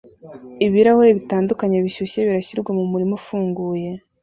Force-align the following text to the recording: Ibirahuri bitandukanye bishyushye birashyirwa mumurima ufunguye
Ibirahuri 0.65 1.17
bitandukanye 1.19 1.77
bishyushye 1.85 2.19
birashyirwa 2.27 2.71
mumurima 2.77 3.13
ufunguye 3.19 3.89